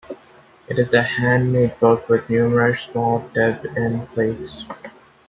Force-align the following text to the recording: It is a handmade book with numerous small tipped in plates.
It 0.67 0.79
is 0.79 0.91
a 0.95 1.03
handmade 1.03 1.79
book 1.79 2.09
with 2.09 2.27
numerous 2.27 2.79
small 2.79 3.29
tipped 3.35 3.65
in 3.77 4.07
plates. 4.07 4.65